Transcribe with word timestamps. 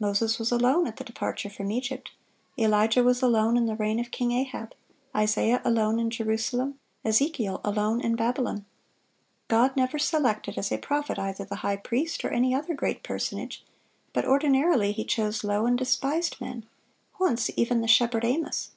Moses 0.00 0.40
was 0.40 0.50
alone 0.50 0.88
at 0.88 0.96
the 0.96 1.04
departure 1.04 1.48
from 1.48 1.70
Egypt; 1.70 2.10
Elijah 2.58 3.04
was 3.04 3.22
alone 3.22 3.56
in 3.56 3.66
the 3.66 3.76
reign 3.76 4.00
of 4.00 4.10
King 4.10 4.32
Ahab; 4.32 4.74
Isaiah 5.14 5.62
alone 5.64 6.00
in 6.00 6.10
Jerusalem; 6.10 6.80
Ezekiel 7.04 7.60
alone 7.62 8.00
in 8.00 8.16
Babylon.... 8.16 8.64
God 9.46 9.76
never 9.76 9.96
selected 9.96 10.58
as 10.58 10.72
a 10.72 10.78
prophet 10.78 11.20
either 11.20 11.44
the 11.44 11.54
high 11.62 11.76
priest 11.76 12.24
or 12.24 12.30
any 12.30 12.52
other 12.52 12.74
great 12.74 13.04
personage; 13.04 13.64
but 14.12 14.24
ordinarily 14.24 14.90
He 14.90 15.04
chose 15.04 15.44
low 15.44 15.66
and 15.66 15.78
despised 15.78 16.40
men, 16.40 16.66
once 17.20 17.48
even 17.56 17.80
the 17.80 17.86
shepherd 17.86 18.24
Amos. 18.24 18.70